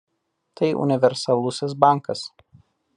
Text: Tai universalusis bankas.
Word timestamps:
Tai 0.61 0.69
universalusis 0.85 1.79
bankas. 1.85 2.29